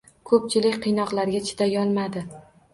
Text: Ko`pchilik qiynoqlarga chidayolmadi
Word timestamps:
Ko`pchilik 0.29 0.79
qiynoqlarga 0.87 1.45
chidayolmadi 1.53 2.29